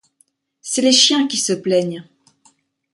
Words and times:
C'est 0.63 0.81
les 0.81 0.93
chiens 0.93 1.27
qui 1.27 1.37
se 1.37 1.53
plaignent. 1.53 2.03